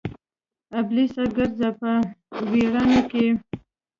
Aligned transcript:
ابلیسه 0.79 1.23
ګرځه 1.35 1.69
په 1.79 1.91
ویرانو 2.51 2.99
کې 3.11 3.25